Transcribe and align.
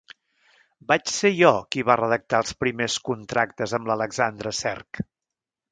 Vaig 0.91 1.11
ser 1.17 1.31
jo 1.39 1.51
qui 1.75 1.85
va 1.91 1.99
redactar 2.01 2.41
els 2.45 2.57
primers 2.65 2.99
contractes 3.11 3.79
amb 3.81 3.91
l'Alexandre 3.93 4.57
Cerc. 4.65 5.07